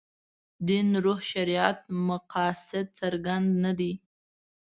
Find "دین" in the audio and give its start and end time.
0.67-0.87